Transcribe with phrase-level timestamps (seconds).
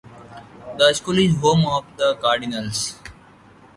[0.79, 2.95] The school is the home of the Cardinals.